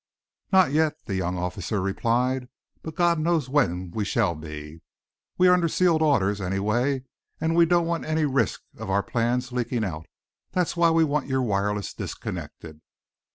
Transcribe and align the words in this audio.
"Not 0.51 0.71
yet," 0.71 0.95
the 1.05 1.13
young 1.13 1.37
officer 1.37 1.79
replied, 1.79 2.49
"but 2.81 2.95
God 2.95 3.19
knows 3.19 3.47
when 3.47 3.91
we 3.91 4.03
shall 4.03 4.33
be! 4.33 4.81
We 5.37 5.47
are 5.47 5.53
under 5.53 5.67
sealed 5.67 6.01
orders, 6.01 6.41
anyway, 6.41 7.03
and 7.39 7.55
we 7.55 7.67
don't 7.67 7.85
want 7.85 8.05
any 8.05 8.25
risk 8.25 8.63
of 8.79 8.89
our 8.89 9.03
plans 9.03 9.51
leaking 9.51 9.83
out. 9.83 10.07
That's 10.53 10.75
why 10.75 10.89
we 10.89 11.03
want 11.03 11.27
your 11.27 11.43
wireless 11.43 11.93
disconnected." 11.93 12.81